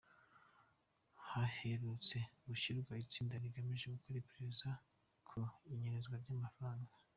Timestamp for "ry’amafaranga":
6.21-6.91